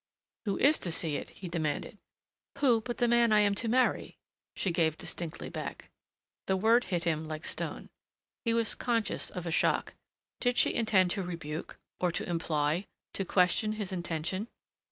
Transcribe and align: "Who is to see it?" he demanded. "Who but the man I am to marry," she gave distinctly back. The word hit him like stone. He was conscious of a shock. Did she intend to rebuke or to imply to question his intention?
"Who 0.45 0.57
is 0.57 0.79
to 0.79 0.91
see 0.91 1.17
it?" 1.17 1.29
he 1.29 1.47
demanded. 1.47 1.99
"Who 2.57 2.81
but 2.81 2.97
the 2.97 3.07
man 3.07 3.31
I 3.31 3.41
am 3.41 3.53
to 3.53 3.67
marry," 3.67 4.17
she 4.55 4.71
gave 4.71 4.97
distinctly 4.97 5.47
back. 5.47 5.91
The 6.47 6.57
word 6.57 6.85
hit 6.85 7.03
him 7.03 7.27
like 7.27 7.45
stone. 7.45 7.91
He 8.43 8.55
was 8.55 8.73
conscious 8.73 9.29
of 9.29 9.45
a 9.45 9.51
shock. 9.51 9.93
Did 10.39 10.57
she 10.57 10.73
intend 10.73 11.11
to 11.11 11.21
rebuke 11.21 11.77
or 11.99 12.11
to 12.13 12.27
imply 12.27 12.87
to 13.13 13.23
question 13.25 13.73
his 13.73 13.91
intention? 13.91 14.47